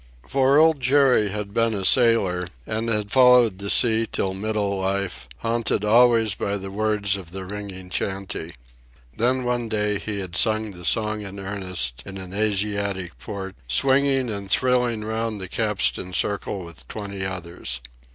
For 0.27 0.57
Old 0.57 0.79
Jerry 0.79 1.29
had 1.29 1.53
been 1.53 1.75
a 1.75 1.85
sailor, 1.85 2.47
and 2.65 2.89
had 2.89 3.11
followed 3.11 3.59
the 3.59 3.69
sea 3.69 4.07
till 4.11 4.33
middle 4.33 4.79
life, 4.79 5.29
haunted 5.41 5.85
always 5.85 6.33
by 6.33 6.57
the 6.57 6.71
words 6.71 7.17
of 7.17 7.29
the 7.29 7.45
ringing 7.45 7.91
chantey. 7.91 8.55
Then 9.15 9.43
one 9.43 9.69
day 9.69 9.99
he 9.99 10.17
had 10.19 10.35
sung 10.35 10.71
the 10.71 10.85
song 10.85 11.21
in 11.21 11.37
earnest, 11.39 12.01
in 12.03 12.17
an 12.17 12.33
Asiatic 12.33 13.19
port, 13.19 13.55
swinging 13.67 14.31
and 14.31 14.49
thrilling 14.49 15.03
round 15.05 15.39
the 15.39 15.47
capstan 15.47 16.13
circle 16.13 16.65
with 16.65 16.87
twenty 16.87 17.23
others. 17.23 17.79